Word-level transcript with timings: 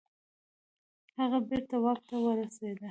هغه 1.17 1.37
بیرته 1.47 1.75
واک 1.83 1.99
ته 2.09 2.15
ورسیده. 2.21 2.79